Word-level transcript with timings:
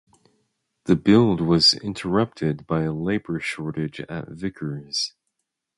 The 0.85 0.95
build 0.95 1.41
was 1.41 1.75
interrupted 1.75 2.65
by 2.65 2.81
a 2.85 2.91
labour 2.91 3.39
shortage 3.39 3.99
at 4.09 4.29
Vickers. 4.29 5.13